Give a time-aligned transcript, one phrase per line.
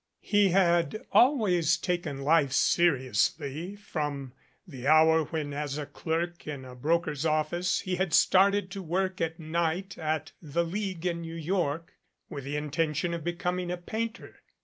[0.23, 4.33] He had always taken life seriously, from
[4.67, 9.21] the hour when as a clerk in a broker's office he had started to work
[9.21, 11.93] at night at the League in New York,
[12.31, 14.41] with the inten tion of becoming a painter.